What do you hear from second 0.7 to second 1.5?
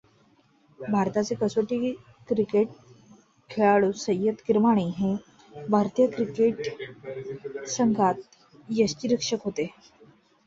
भारताचे